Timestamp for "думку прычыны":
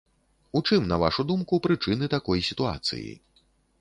1.31-2.09